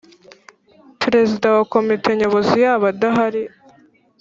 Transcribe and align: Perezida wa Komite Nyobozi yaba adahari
Perezida 1.01 1.47
wa 1.55 1.63
Komite 1.73 2.09
Nyobozi 2.19 2.55
yaba 2.65 2.85
adahari 2.93 3.43